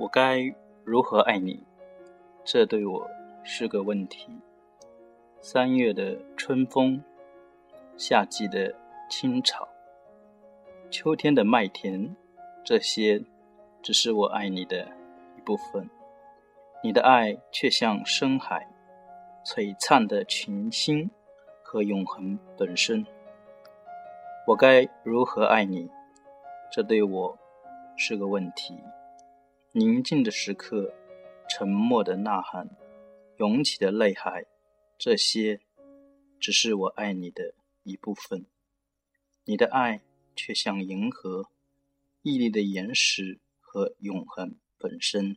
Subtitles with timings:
[0.00, 0.38] 我该
[0.82, 1.62] 如何爱你？
[2.42, 3.06] 这对我
[3.44, 4.32] 是个问题。
[5.42, 7.04] 三月的春风，
[7.98, 8.74] 夏季的
[9.10, 9.68] 青草，
[10.90, 12.16] 秋天的麦田，
[12.64, 13.22] 这些
[13.82, 14.88] 只是我爱你的
[15.36, 15.86] 一部分。
[16.82, 18.66] 你的爱却像深海，
[19.44, 21.10] 璀璨的群星
[21.62, 23.04] 和永恒本身。
[24.46, 25.90] 我该如何爱你？
[26.72, 27.38] 这对我
[27.98, 28.82] 是个问题。
[29.72, 30.92] 宁静的时刻，
[31.48, 32.76] 沉默的呐喊，
[33.36, 34.46] 涌起的泪海，
[34.98, 35.60] 这些
[36.40, 38.46] 只是我爱你的一部分。
[39.44, 40.02] 你的爱
[40.34, 41.50] 却像银河，
[42.22, 45.36] 屹立的岩石和永恒本身。